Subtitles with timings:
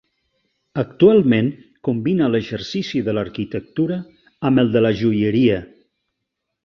[0.83, 1.51] Actualment
[1.89, 4.01] combina l’exercici de l’arquitectura
[4.51, 5.61] amb el de la joieria.